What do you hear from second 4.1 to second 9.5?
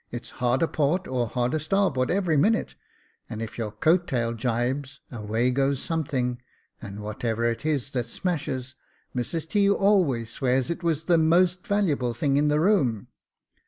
jibes, away goes something, and whatever it is that smashes, Mrs